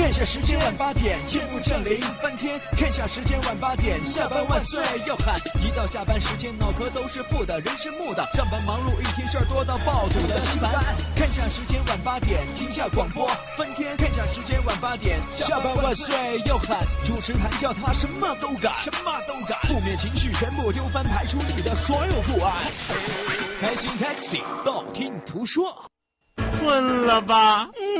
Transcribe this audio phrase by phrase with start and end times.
[0.00, 2.58] 看下时间晚八点，夜幕降临翻天。
[2.72, 5.38] 看下时间晚八点，下班万岁要喊。
[5.62, 8.26] 一到下班时间，脑壳都是负的，人是木的。
[8.32, 10.72] 上班忙碌一天，事儿多到爆肚的稀饭。
[11.14, 13.28] 看下时间晚八点，停下广播
[13.58, 13.94] 翻天。
[13.98, 16.78] 看下时间晚八点，下班万岁要喊。
[17.04, 19.60] 主持谈笑他什么都敢，什么都敢。
[19.68, 22.54] 负面情绪全部丢翻，排除你的所有不安。
[23.60, 25.84] 开心 taxi，道听途说。
[26.58, 27.68] 困了吧？
[27.78, 27.99] 嗯。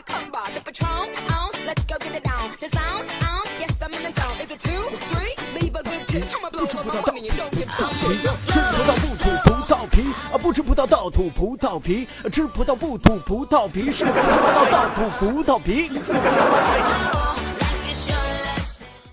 [0.00, 0.50] Me, it's hard to come by.
[0.54, 2.50] The Patron, on, let's go get it down.
[2.60, 4.40] The sound, on, yes I'm in the zone.
[4.40, 5.34] Is it two, three?
[5.60, 6.24] Leave a good tip.
[6.34, 7.68] I'ma blow up my money and don't get
[8.50, 15.90] 吃葡萄不吐葡萄皮，啊不吃葡萄倒吐葡萄皮，吃葡萄不吐葡萄皮，是不吃葡萄倒吐葡萄皮。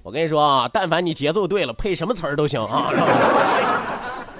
[0.03, 2.89] 我跟你说啊，但凡你节奏对了，配什么词儿都行啊。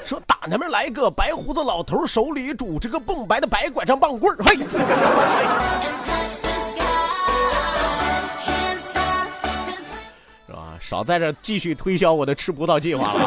[0.05, 4.57] 说打那边来个白胡子老头，手里拄着个蹦白的白拐杖棒棍儿，嘿。
[10.89, 13.19] 少在这继续推销我的吃葡萄计划了！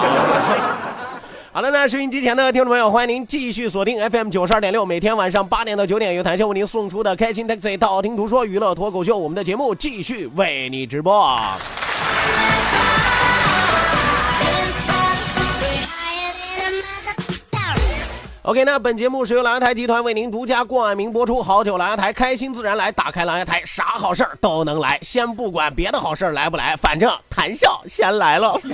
[1.53, 11.39] 好了，那收音机前的听众朋友，欢迎您继续锁定 FM 九十二点六，每天晚上八点到九点，由谭笑为您送出的开心 Taxi 道听途说娱乐脱口秀，我们的节目继续为你直播。
[18.43, 21.43] OK，那本节目是由蓝台集团为您独家冠名播出。
[21.43, 22.91] 好酒蓝台，开心自然来。
[22.91, 24.99] 打开蓝台，啥好事儿都能来。
[25.03, 28.59] 先不管别的好事儿来不来，反正谈笑先来了。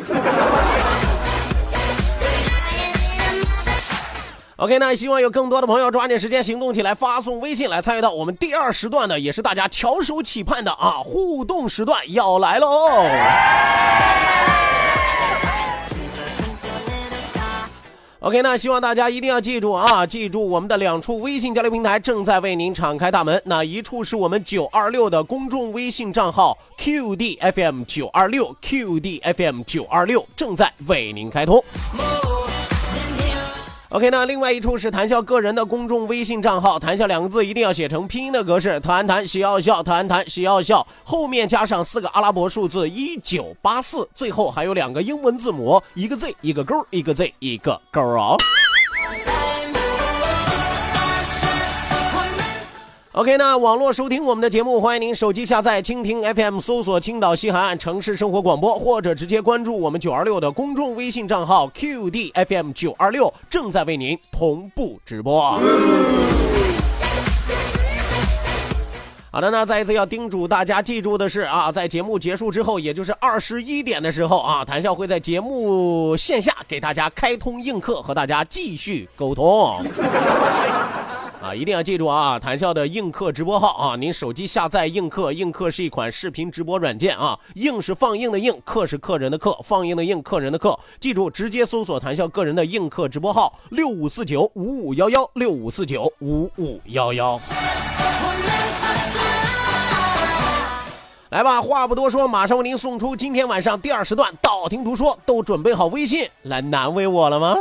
[4.55, 12.69] OK，那希望有更多的朋友抓紧时间行动起来，发送微信来参与到我们第二时段的，也是大家翘首企盼的啊互动时段要来喽。
[18.27, 23.41] OK，那希望大家一定要记住啊，记住我们的两处微信交流平台正在为您敞开大门。
[23.45, 31.63] 那一处是我们九二六的公众微信账号 QDFM 九二六 QDFM 九二六正在为您开通。
[33.91, 48.37] OK，那另外一处是谈笑个人的公众微信账号，谈笑两个字一定要写成拼音的格式，谈谈喜要笑，谈谈喜要笑，后面加上四个阿拉伯数字一九八四，最后还有两个英文字母，一个 Z 一个勾，一个 Z 一个勾哦。
[53.17, 65.59] OK，那网络收听我们的节目，欢迎您手机下载蜻蜓 FM，搜索青岛西海岸城市生活广播，或者直接关注我们九二六的公众微信账号 QDFM 九二六，正在为您同步直播。
[69.31, 79.83] 好的，那再一次要叮嘱大家记住的是啊，在节目结束之后，也就是二十一点的时候啊，谭笑会在节目线下给大家开通映客，和大家继续沟通。
[81.47, 82.41] 啊，一定要记住啊！
[82.41, 87.39] 谈笑的映客直播号啊，您手机下载映客，映客是一款视频直播软件啊。
[87.55, 90.77] 映是放映的映，客是客人的客，放映的映，客人的客。
[90.99, 97.39] 记住，直接搜索谈笑个人的映客直播号六五四九五五幺幺六五四九五五幺幺。
[101.31, 104.35] 来吧，话不多说，马上为您送出今天晚上第二时段。
[104.43, 107.57] 道听途说，都准备好微信来难为我了吗？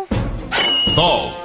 [0.98, 1.45] 到。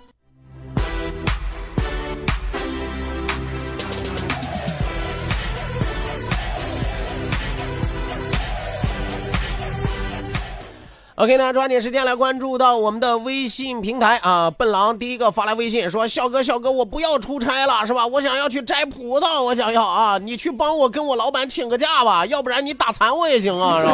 [11.15, 14.49] OK，那抓紧时间来关注到我们的微信平台啊！
[14.49, 18.07] 笨狼第一个发来微信说：“笑哥，笑哥，我不要出差了，是吧？
[18.07, 20.17] 我想要去摘葡萄，我想要啊！
[20.17, 23.93] 你去帮我跟我老板请个假吧，要不然你打残我也行啊，是吧？”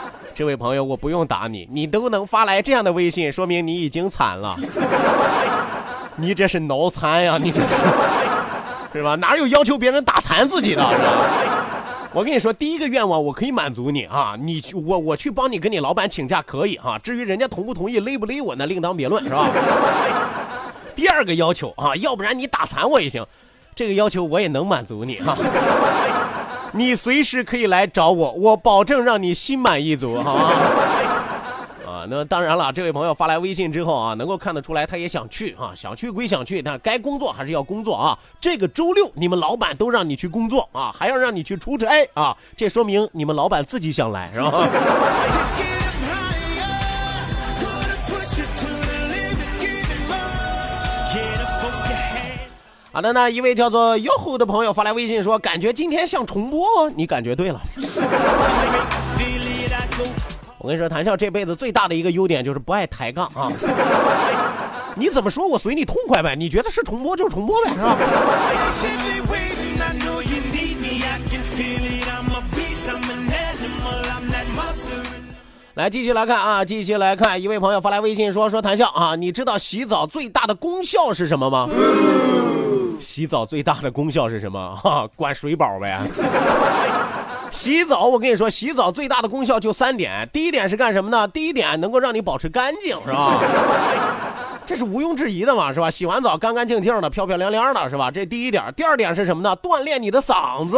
[0.32, 4.56] 这位朋友，我不用打你，你都能发来这样的微信，说明你已经惨了。
[6.14, 7.36] 你这是脑残呀！
[7.42, 7.66] 你这是
[8.94, 9.16] 是吧？
[9.16, 10.82] 哪有要求别人打残自己的？
[10.96, 11.55] 是吧？
[12.16, 19.50] 我跟你说，第一个愿望我可以满足你啊，你去我我去帮你跟你老板请假可以啊，至于人家同不同意勒不勒我那另当别论，是吧？
[20.96, 23.22] 第二个要求啊，要不然你打残我也行，
[23.74, 25.36] 这个要求我也能满足你哈。
[26.72, 30.52] 你随时可以来找我，我保证让你心满意足，好吗？
[32.08, 38.18] 那当然了，这位朋友发来微信之后啊，能够看得出来他也想去啊，想去归想去，但该工作还是要工作啊。
[38.40, 44.50] 这个周六你们老板都让你去工作啊，还要让你去出差啊，这说明你们老板自己想来是吧？
[52.92, 57.60] 好的，那一位叫做哟呼的朋友发来微信说，感觉今天像重播，你感觉对了。
[60.66, 63.52] 我跟你说，谭笑这辈子最大的一个优点就是不爱抬杠啊。
[64.98, 67.96] 你怎么说我随你痛快呗，你觉得是重播就重播呗，是吧？
[75.74, 81.68] 来，继续来看啊，继续来看，一位朋友发来微信说说谭笑啊，你知道洗澡最大的功效是什么吗？
[82.98, 84.74] 洗澡最大的功效是什么？
[84.74, 86.00] 哈，管水饱呗。
[87.56, 90.28] 洗澡，我跟你说，洗澡最大的功效就三点。
[90.30, 91.26] 第一点是干什么呢？
[91.26, 93.40] 第一点能够让你保持干净，是吧？
[94.66, 95.90] 这是毋庸置疑的嘛，是吧？
[95.90, 98.10] 洗完澡干干净净的，漂漂亮亮的，是吧？
[98.10, 98.62] 这第一点。
[98.76, 99.56] 第二点是什么呢？
[99.62, 100.76] 锻炼你的嗓子，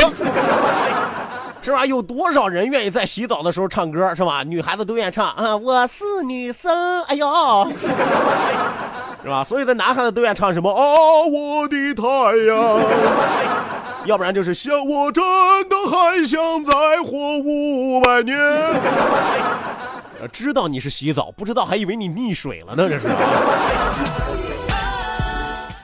[1.60, 1.84] 是吧？
[1.84, 4.44] 有多少人愿意在洗澡的时候唱歌，是吧？
[4.44, 7.26] 女孩子都愿意唱啊，我是女生，哎呦。
[9.20, 9.42] 是吧？
[9.42, 10.70] 所有的男孩子都愿唱什么？
[10.72, 10.80] 啊，
[11.26, 12.02] 我的太
[12.46, 12.80] 阳，
[14.08, 15.22] 要不然就是想我真
[15.68, 16.72] 的还想再
[17.02, 18.34] 活五百年。
[20.32, 23.06] 知道你是洗澡，不知道还以为你溺水了呢，这是。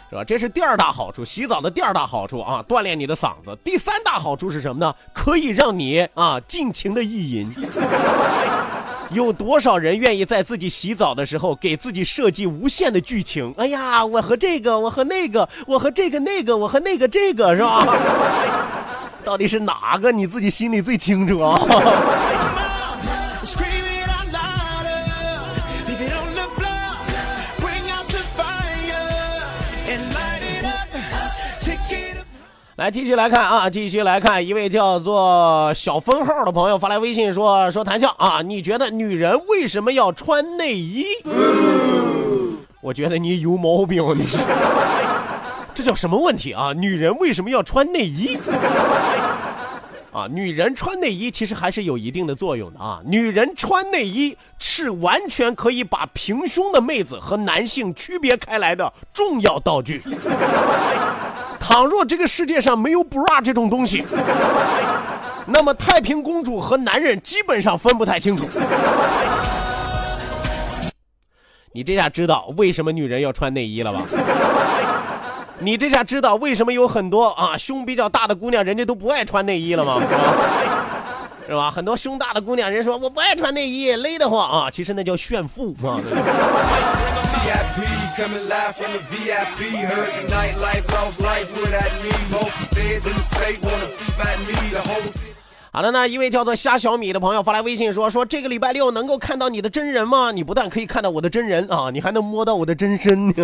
[0.08, 0.24] 是吧？
[0.26, 3.54] 这是第二大好处，洗澡的第二大好处啊，锻炼你的嗓子。
[3.62, 4.94] 第三大好处是什么呢？
[5.12, 7.52] 可以让你啊尽情的意淫。
[9.12, 13.54] 有多少人愿意在自己洗澡的时候给自己设计无限的剧情？
[13.56, 17.86] 哎呀，我和这个，我和那个，我和这个那个，我和那个这个，是吧？
[19.24, 20.12] 到底是哪个？
[20.12, 21.58] 你自己心里最清楚啊。
[32.76, 41.04] 来继续来看啊，继续来看一位叫做小分号的朋友发来微信说说谈笑啊，你觉得女人为什么要穿内衣？
[42.80, 44.26] 我觉得你有毛病，你
[45.72, 46.72] 这叫什么问题啊？
[46.72, 48.36] 女人为什么要穿内衣？
[50.12, 53.00] 啊，女人穿内衣其实还是有一定的作用的啊。
[53.04, 60.02] 女人穿内衣是完全可以把平胸的妹子和男性区别开来的重要道具。
[61.66, 64.04] 倘若这个世界上没有 bra 这种东西，
[65.48, 68.46] 那么太平公主和男人基本上分不太清楚。
[71.72, 74.02] 你这下知道为什么女人要穿内衣了吧？
[75.60, 79.98] 你这下知道为什么有很多啊胸比较大的姑娘，人家都不爱穿内衣了吗？
[81.48, 81.70] 是吧？
[81.70, 84.70] 很多胸大的姑娘，人说我不爱穿内衣，勒得慌啊！
[84.70, 85.98] 其实那叫炫富啊。
[95.72, 100.30] 好的呢，一位叫做虾小米的朋友发来微信说：“说这个礼拜六能够看到你的真人吗？
[100.30, 103.28] 你不但可以看到我的真人啊，你还能摸到我的真身。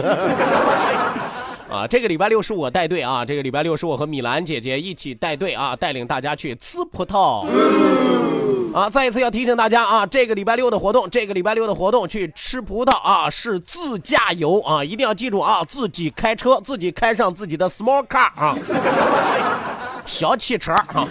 [1.71, 7.47] 啊，这个礼拜六是我带队啊，这个礼拜六是我和米兰姐姐一起带队啊，带领大家去吃葡萄。”
[8.73, 18.57] 啊，再一次要提醒大家啊，这个礼拜六的活动，这个礼拜六的活动去吃葡萄啊，是自驾游啊，一定要记住啊，自己开车，自己开上自己的 small car 啊，
[20.07, 21.07] 小汽车啊。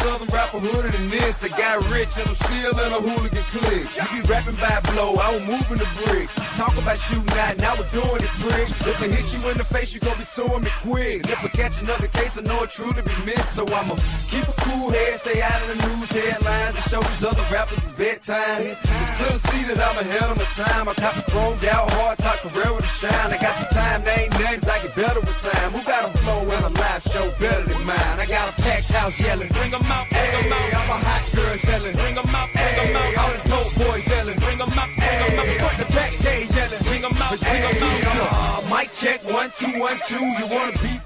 [0.00, 1.44] Southern rapper hooded than this.
[1.44, 3.90] I got rich and I'm still in a hooligan clique.
[3.96, 6.28] You be rapping by blow, I was moving the brick.
[6.56, 8.68] Talk about shooting out, now we're doing it quick.
[8.68, 11.28] If I hit you in the face, you gon' be suing me quick.
[11.28, 13.54] If I catch another case, I know it truly be missed.
[13.54, 13.94] So I'ma
[14.28, 17.80] keep a cool head, stay out of the news headlines, and show these other rappers
[17.80, 18.76] it's bedtime.
[18.76, 20.88] It's clear to see that I'm ahead of my time.
[20.88, 23.32] I cop a chromed out, hard top career with a shine.
[23.32, 25.70] I got some time, they ain't names, I get better with time.
[25.72, 28.16] Who got a flow and a live show better than mine?
[28.20, 30.70] I got a packed house yelling, bring them out, bring them out.
[30.74, 33.12] I'm a hot girl yelling, bring them out, bring them out.
[33.18, 35.46] All the dope boys yelling, bring them out, bring them out.
[35.60, 37.76] Put the back day yelling, bring them out, bring them
[38.22, 38.64] out.
[38.70, 41.00] Mic check one two one two, you wanna be?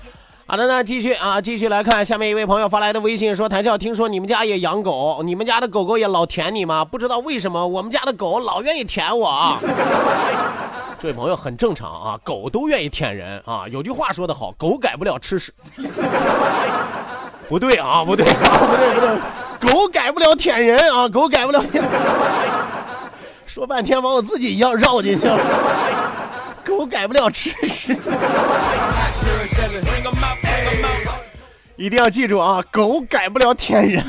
[0.46, 6.84] 好的，那继续啊，继续来看下面一位朋友发来的微信说：“谭笑，听说你们家也养狗，你们家的狗狗也老舔你吗？
[6.84, 9.58] 不知道为什么我们家的狗老愿意舔我啊。”
[11.00, 13.66] 这位朋友很正常啊，狗都愿意舔人啊。
[13.68, 15.52] 有句话说得好，狗改不了吃屎。
[17.48, 21.84] 不对啊，不对啊，不对不对，狗改不了舔人啊，狗改不了舔。
[23.46, 25.38] 说半天把我自己一样绕进去了。
[26.64, 27.96] 狗改不了吃屎。
[31.76, 34.02] 一定要记住啊，狗改不了舔人。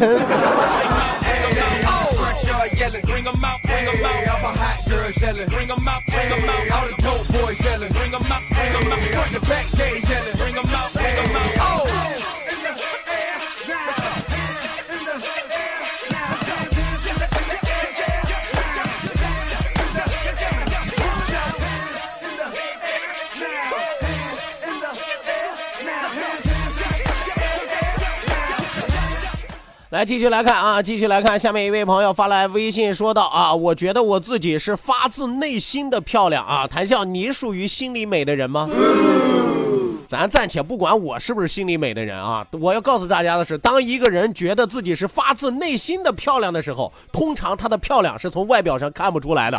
[29.96, 36.68] 来，继续来看啊，继续来看，下面一位朋友发来微信说道啊，我觉得我自己是发自内心的漂亮啊。
[36.68, 38.70] 谈笑，你属于心里美的人吗？
[40.06, 49.58] 咱暂且不管我是不是心里美的人啊，我要告诉大家的是，当一个人觉得自己是发自内心的漂亮的时候，通常他的漂亮是从外表上看不出来的。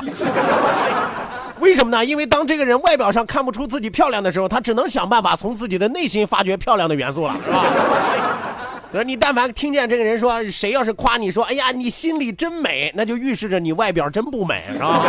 [1.61, 2.05] 为什么呢？
[2.05, 7.65] 因为当这个人外表上看不出自己漂亮的时候，他只能想办法从自己的内心发掘漂亮的元素了，是吧？
[8.91, 15.03] 所以你但凡听见这个人说，谁要是夸你说，哎呀，你心里真美，那就预示着你外表真不美，是吧？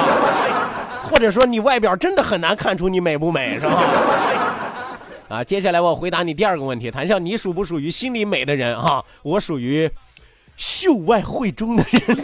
[1.10, 3.84] 或者说你外表真的很难看出你美不美，是吧？
[5.30, 9.04] 啊，接下来我回答你第二个问题，谈笑，你属不属于心里美的人啊？
[9.24, 9.90] 我属于
[10.58, 12.18] 秀外慧中的人。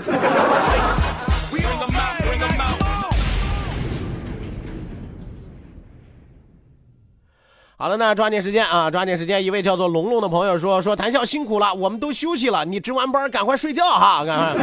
[7.83, 9.43] 好了，那抓紧时间啊，抓紧时间！
[9.43, 14.55] 一位叫做龙龙的朋友说：“说谭笑辛苦了，我们都休息了，你值完班赶快睡觉哈！” 赶快，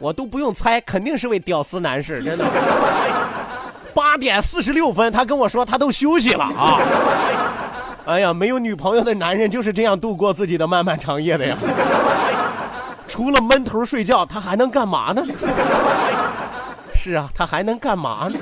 [0.00, 2.44] 我都不用猜，肯定是位屌丝男士，真的。
[3.94, 6.80] 八点四十六分，他跟我说他都休息了啊！
[8.06, 11.56] 哎呀，没有女朋友的男人就是这样度过自己的漫漫长夜的呀。
[13.06, 15.22] 除了闷头睡觉，他还能干嘛呢？
[16.92, 18.36] 是啊，他还能干嘛呢？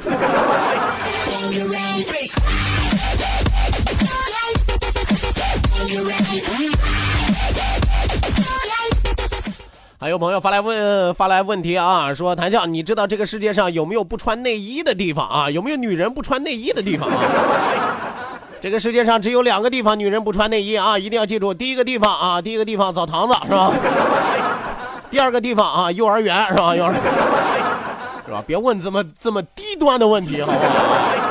[9.98, 15.50] 还有朋友发来问发来问题啊，说谭笑，你知道这个世界上有没有不穿内衣的地方啊？
[15.50, 17.20] 有没有女人不穿内衣的地方啊？
[18.60, 23.72] 这个世界上只有两个地方女人不穿内衣啊，一定要记住，第一个地方啊，第一个地方澡堂子是吧？
[25.10, 26.74] 第二个地方啊，幼儿园是吧？
[26.74, 27.02] 幼儿园
[28.26, 28.42] 是吧？
[28.46, 31.29] 别问这么这么低端的问题，好不好？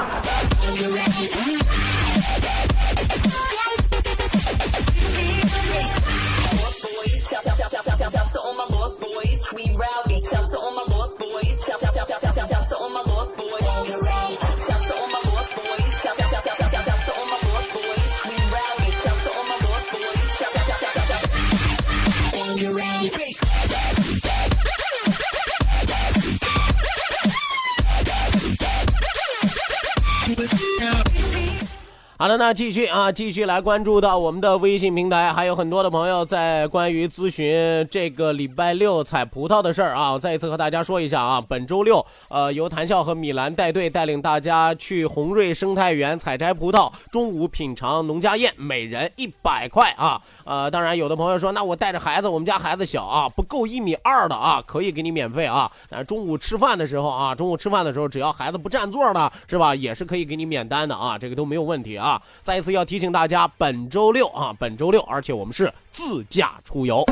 [32.21, 40.19] 好的，那继续啊，继续来关注到我们的微信平台，还有很多的朋友在关于咨询这个礼拜六采葡萄的事儿啊。
[40.19, 50.21] 再一次和大家说一下啊，本周六，呃，由谭笑和米兰带队带领大家去红瑞生态园采摘葡萄，中午品尝农家宴，每人一百块啊。
[50.43, 55.71] 呃，当然有的朋友说，那我带着孩子，我们家孩子小啊，不够一米二的啊，可以给你免费啊。
[55.89, 62.08] 那中午吃饭的时候啊，中午吃饭的时候，只要孩子不占座的，是吧，也是可以给你免单的啊，这个都没有问题啊。
[62.09, 62.21] 啊！
[62.41, 67.05] 再一次要提醒大家，本周六啊，本周六，而且我们是自驾出游。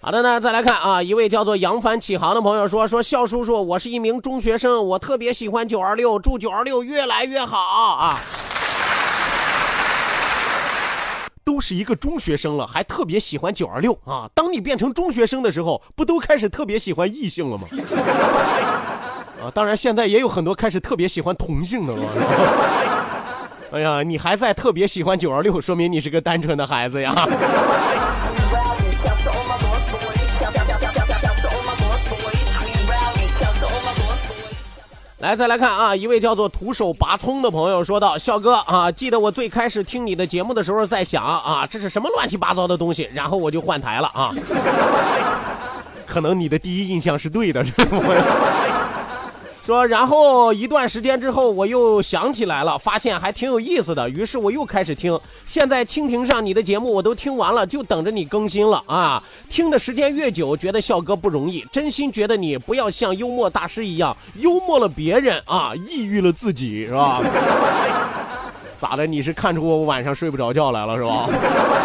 [0.00, 8.20] 好的呢，再来看啊，一位叫做扬帆起航的朋友说：“说笑叔叔，我是一名中学生，我特别喜欢九二六，祝九二六越来越好啊！”
[11.44, 14.30] 都是一个中学生了，还特别喜欢九二六啊！
[14.34, 17.66] 当你变成中学生的时候，不都开始特别喜欢异性了吗？
[19.42, 22.02] 啊，当然现在也有很多开始特别喜欢同性的了。
[23.70, 27.14] 哎呀，你还在特别喜欢九二六，说明你是个单纯的孩子呀。
[35.18, 44.32] 来，再来看啊，一位叫做徒手拔葱的朋友说道：“笑哥啊，记得我最开始听你的节目的时候，在想啊，这是什么乱七八糟的东西，然后我就换台了啊。
[46.06, 48.00] 可能你的第一印象是对的，是不？”
[49.68, 55.20] 说，然后一段时间之后，我又想起来了，发现还挺有意思的，于是我又开始听。
[55.44, 59.22] 现在蜻蜓上你的节目我都听完了，就等着你更新了啊！
[59.50, 67.20] 听的时间越久，觉得笑哥不容易，真心觉得你不要像幽默大师一样幽默了别人啊，抑郁了自己，是吧？
[68.80, 69.06] 咋的？
[69.06, 71.28] 你是看出我晚上睡不着觉来了是吧？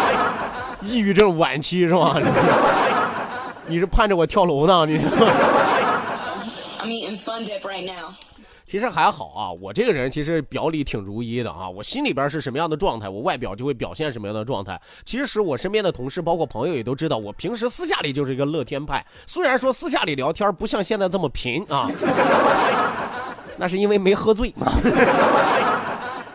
[0.80, 2.16] 抑郁症晚期是吧？
[3.66, 4.86] 你是盼着我跳楼呢？
[4.86, 4.98] 你？
[8.66, 14.80] 其实还好啊，我这个人其实表里挺如一的啊，我心里边是什么样的状态，我外表就会表现什么样的状态。
[15.04, 19.04] 其实我身边的同事，包括朋友也都知道，我平时私下里就是一个乐天派。
[19.26, 21.90] 虽然说私下里聊天不像现在这么贫啊，
[23.58, 24.48] 那是因为没喝醉，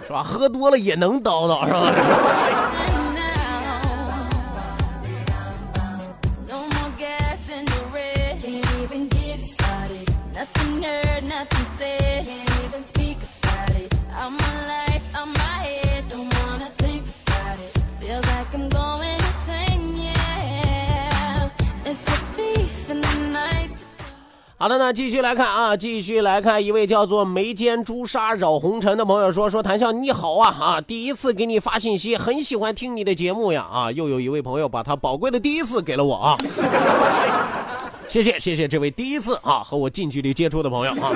[0.05, 0.21] 是吧？
[0.23, 1.91] 喝多了也能叨叨，是吧？
[24.61, 36.35] 好的，那继续来看啊，继续来看一位叫做眉间朱砂扰红尘的朋友说说谭笑你好啊啊，第一次给你发信息，很喜欢听你的节目呀啊，又有一位朋友把他宝贵的第一次给了我啊，
[38.09, 41.09] 谢谢谢谢这位第一次啊和我近距离接触的朋友啊。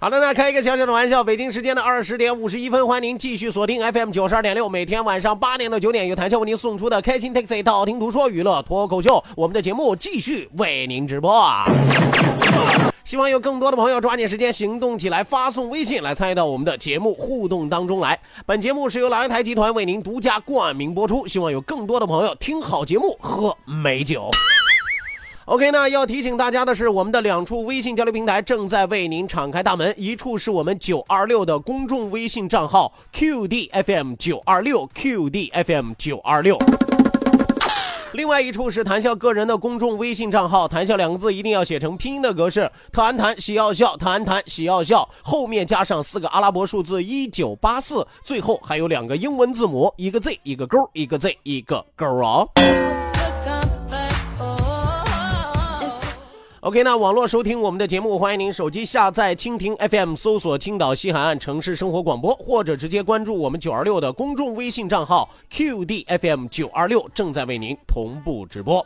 [0.00, 1.22] 好的，那开一个小小的玩笑。
[1.22, 11.66] 北京时间的二十点五十一分，欢迎您继续锁定 FM 九十二点六，每天晚上八点到九点，由谭笑为您送出的开心 Taxi 道听途说娱乐脱口秀，我们的节目继续为您直播啊。
[13.04, 18.18] 希望有更多的朋友抓紧时间行动起来，发送微信来参与到我们的节目互动当中来。
[18.44, 24.30] 本节目是由老台集团为您独家冠名播出，希望有更多的朋友听好节目，喝美酒。
[25.46, 29.92] OK，那要提醒大家的是，我们的两处微信交流平台正在为您敞开大门。
[29.98, 36.58] 一处是我们九二六的公众微信账号 QDFM 九二六 QDFM 九二六，
[38.14, 52.48] 另外一处是谈笑个人的公众微信账号，谈笑两个字一定要写成拼音的格式，谈谈喜要笑，谈谈喜要笑，后面加上四个阿拉伯数字一九八四，最后还有两个英文字母，一个 Z 一个勾，一个 Z 一个勾哦。
[56.64, 68.82] OK，那网络收听我们的节目，欢迎您手机下载蜻蜓 FM，搜索青岛西海岸城市生活广播，或者直接关注我们九二六的公众微信账号 QDFM 九二六，正在为您同步直播。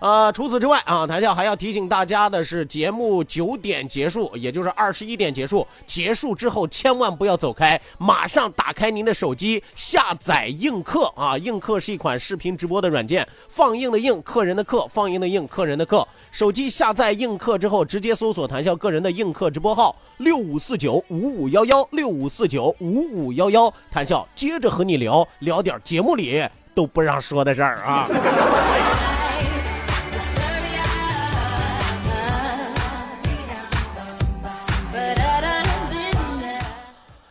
[0.00, 5.66] 呃，除此之外啊，台笑还要提醒大家的是，节目九点结束，也就是二十一点结束。
[5.86, 11.36] 结束之后千万不要走开，马上打开您的手机，下载映客啊！
[11.36, 16.06] 映客是一款视频直播的软件，放映的映，客人的客，放映的映，客人的客。
[16.30, 26.42] 手机下载映客之后，直接搜索谈笑个人的映客直播号六五四九五五幺幺六五四九五五幺幺，谈笑接着和你聊聊点节目里
[26.74, 29.09] 都不让说的事儿啊。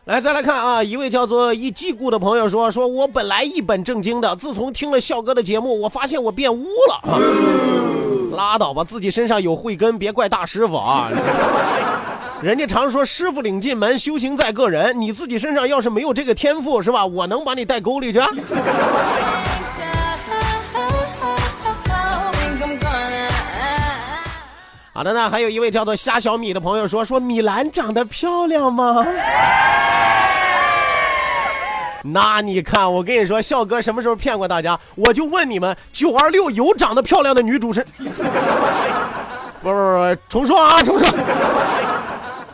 [0.10, 0.84] 来，再来看啊！
[0.84, 6.95] 一位叫做一季故的朋友说：“说我本来一本正经的，自从听了笑哥的节目，我发现我变污了。
[7.04, 7.22] 啊
[8.36, 11.08] 拉倒吧，自己身上有慧根，别怪大师傅啊！
[12.41, 15.00] 人家常说师傅领进门，修行在个人。
[15.00, 17.06] 你自己身上要是没有这个天赋，是吧？
[17.06, 18.19] 我能把你带沟里去？”
[25.00, 29.08] 好的，那还有一位叫做虾小米的朋友说：“说米兰长得漂亮吗？”
[32.04, 34.78] 那你看，我跟你说，笑哥什么时候骗过大家？
[34.96, 37.82] 我就问你们，九二六有长得漂亮的女主持？
[39.62, 41.08] 不不不，重说啊，重说。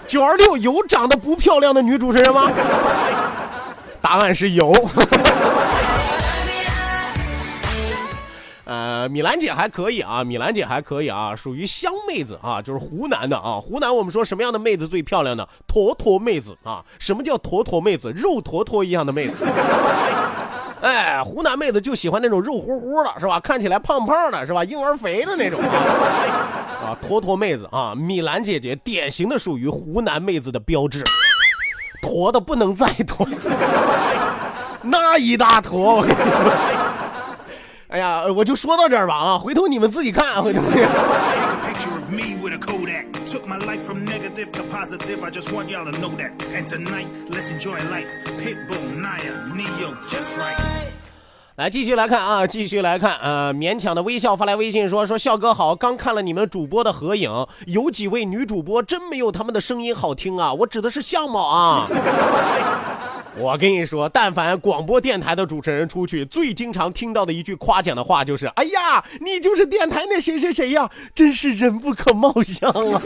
[0.05, 2.51] 九二六有长得不漂亮的女主持人吗？
[4.03, 4.71] 答案是有。
[9.09, 13.59] 米兰姐还可以啊，米兰姐还可以啊，属于湘妹子啊，就是湖南的啊。
[13.59, 15.47] 湖南我们说什么样的妹子最漂亮呢？
[15.67, 16.83] 坨坨妹子啊。
[16.99, 18.11] 什么叫坨坨妹子？
[18.11, 19.45] 肉坨坨一样的妹子。
[20.81, 23.39] 哎，湖南妹子就喜欢那种肉乎乎的，是吧？
[23.39, 24.63] 看起来胖胖的，是吧？
[24.63, 25.59] 婴儿肥的那种。
[25.61, 31.03] 啊，坨坨妹子啊，米兰姐姐典型的属于湖南妹子的标志，
[32.01, 33.27] 坨的不能再坨，
[34.83, 36.84] 那一大坨，我跟你说。
[37.95, 40.61] 哎呀，我就说到这儿吧啊，回头你们自己看，回头。
[51.55, 61.87] 来继续来看啊，继续来看，呃，勉强的微笑发来微信说说笑哥好，刚看了你们主播的合影，有几位女主播真没有他们的声音好听啊，我指的是相貌啊。
[63.37, 73.01] 我跟你说，但凡广播电台的主持人出去，最经常听到的一句夸奖的话就是：“哎呀，你就是电台那谁谁谁呀，真是人不可貌相啊。”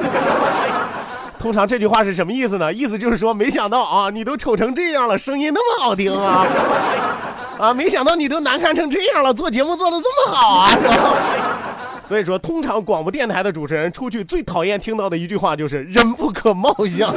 [1.40, 2.72] 通常这句话是什么意思呢？
[2.72, 6.46] 意思就是说，没想到啊，你都丑成这样了，声音那么好听啊。
[7.58, 10.70] 啊，没想到你都难看成这样了，做节目做的这么好啊！
[12.04, 17.14] 所以说，通常广播电台的主持人出去最讨厌听到的一句话就是“人不可貌相”。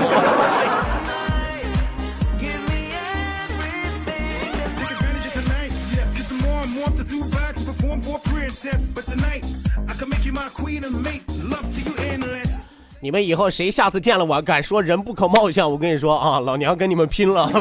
[13.01, 17.51] 你们以后谁下次见了我敢说人不可貌相，我跟你说啊，老娘跟你们拼了！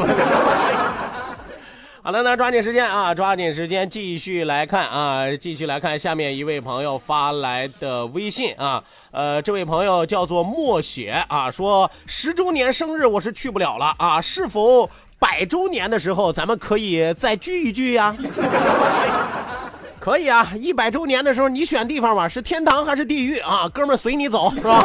[2.04, 14.88] 好了，那抓紧时间啊，抓紧时间继续来看啊，继续来看下面一位朋友发来的微信啊，呃，这位朋友叫做默写啊，说十周年生日我是去不了了啊，是否
[15.18, 18.14] 百周年的时候咱们可以再聚一聚呀？
[20.02, 23.70] 可以啊，一百周年的时候你选地方吧，是天堂还是地狱啊？
[23.72, 24.84] 哥们儿随你走是吧？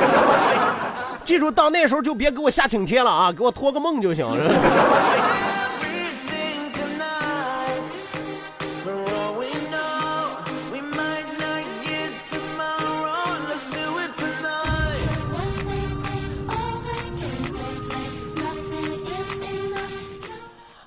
[1.25, 4.23] 记住到那时候就别给我下请帖了啊，给我托个梦就行。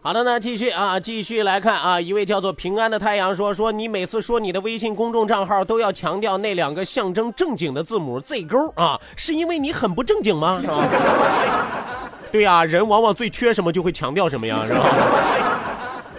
[0.02, 10.58] 好的呢，继续啊，继续来看啊，一位叫做平安的太阳说说，你每次说你的微信公众账号都要强调那两个象征正经的字母 Z 勾啊，是因为你很不正经吗？
[12.32, 14.86] 对呀，人往往最缺什么就会强调什么呀，是吧？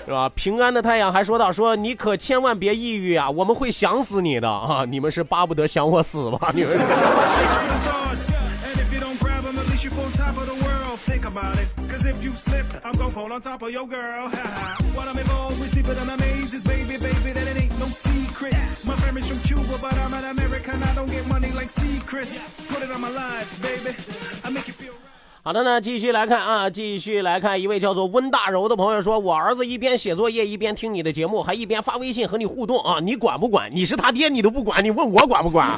[0.06, 0.30] 是吧？
[0.36, 6.38] 平安的太阳还说到说，你可千万别抑郁啊，我们会想死你的啊，你们是巴不得想我死吧？
[6.54, 6.78] 你们。
[25.44, 33.70] 好的呢，继续来看啊，继续来看一位叫做温大柔的朋友说，我儿子一边写作业一边听你的节目，还一边发微信和你互动啊，你管不管？
[33.74, 35.70] 你是他爹你都不管，你问我管不管？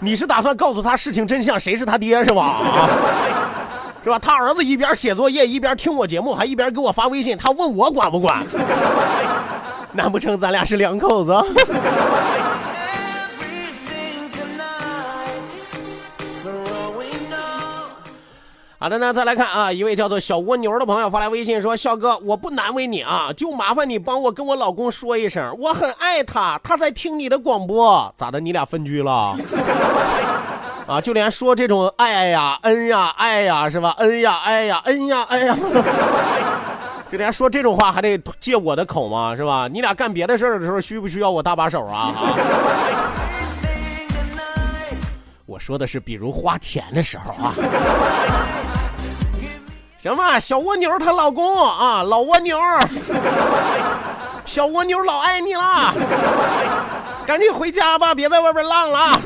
[0.00, 2.60] 你是打算告诉他事情真相，谁是他爹是吧？
[4.02, 4.18] 是吧？
[4.18, 8.44] 他儿子一边写作业一边听我节目，还一边给我发微信，他问我管不管？
[9.92, 11.32] 难不成咱俩是两口子？
[18.82, 28.14] 好的呢，再来看啊，一位叫做小蜗牛的朋友发来微信说：“笑哥，我不难为你啊，就麻烦你帮我跟我老公说一声，我很爱他，他在听你的广播。
[28.16, 28.40] 咋的？
[28.40, 29.36] 你俩分居了？
[30.90, 33.94] 啊，就连说这种爱呀、恩呀、爱呀，是吧？
[33.98, 35.56] 恩呀、爱呀、恩呀、爱呀，
[37.08, 39.36] 就连说这种话还得借我的口吗？
[39.36, 39.68] 是吧？
[39.70, 42.10] 你俩干别的事儿的时候，需不需要我搭把手啊？
[42.12, 42.34] 啊？
[45.46, 47.54] 我说的是，比如花钱的时候啊。”
[49.96, 52.58] 行吧，小蜗牛她老公啊，老蜗牛，
[54.44, 55.94] 小蜗牛老爱你了，
[57.24, 59.20] 赶紧回家吧，别在外边浪了。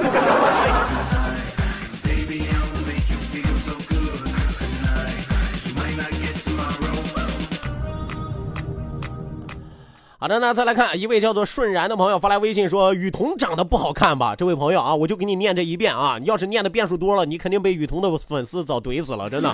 [10.16, 19.52] 好的，那再来看一位叫做顺然的朋友发来微信说：“雨桐长得不好看吧？”这位朋友啊，我就给你念这一遍啊，你要是念的遍数多了，你肯定被雨桐的粉丝早怼死了，真的。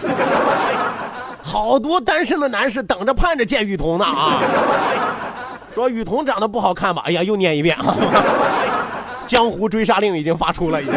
[1.43, 4.39] 好多单身的男士等着盼着见雨桐呢啊！
[5.73, 7.03] 说雨桐长得不好看吧？
[7.07, 7.97] 哎呀，又念一遍啊！
[9.27, 10.93] 江湖追杀令已经发出了，已经。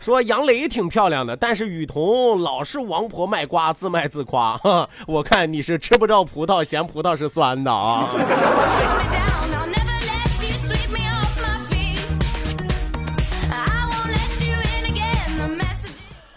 [0.00, 4.58] 说杨磊挺漂亮的，但是雨桐老是王婆卖瓜，自卖自夸。
[5.06, 8.08] 我看你是吃不着葡萄，嫌葡萄是酸的啊！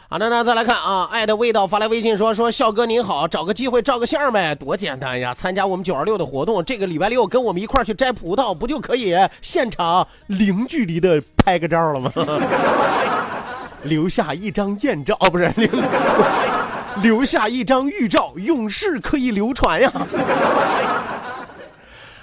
[0.09, 5.33] 好的，那再来看啊，爱的味道发来微信说说笑哥您好，找个机会照个相呗，多简单呀！
[5.33, 12.11] 参加我们九二六的活动，这个礼拜六跟我们一块去摘葡萄，不就可以现场零距离的拍个照了吗？
[13.83, 15.69] 留下一张艳照哦，不是 留
[17.01, 19.91] 留下一张预照，永世可以流传呀。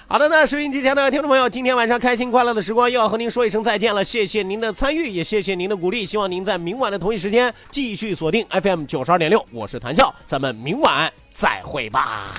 [0.07, 12.33] 好的，那收音机前的听众朋友，今天晚上开心快乐的时光又要和您说一声再见了，谢谢您的参与，也谢谢您的鼓励，希望您在明晚的同一时间继续锁定 FM 九十二点六，我是谭笑，咱们明晚再会吧。